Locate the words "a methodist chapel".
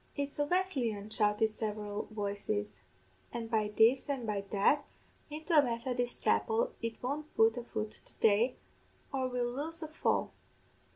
5.55-6.73